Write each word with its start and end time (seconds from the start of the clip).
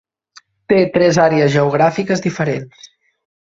Té 0.73 0.79
tres 0.95 1.21
àrees 1.27 1.53
geogràfiques 1.59 2.27
diferents. 2.27 2.93